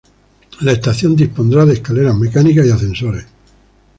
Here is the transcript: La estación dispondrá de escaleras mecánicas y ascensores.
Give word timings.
La 0.61 0.71
estación 0.71 1.15
dispondrá 1.15 1.63
de 1.63 1.73
escaleras 1.73 2.15
mecánicas 2.15 2.65
y 2.65 2.71
ascensores. 2.71 3.27